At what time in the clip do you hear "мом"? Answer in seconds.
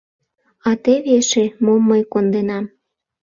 1.63-1.81